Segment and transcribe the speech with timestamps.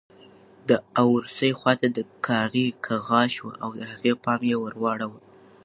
[0.69, 0.71] د
[1.01, 5.19] اورسۍ خواته د کاغۍ کغا شوه او د هغې پام یې ور واړاوه.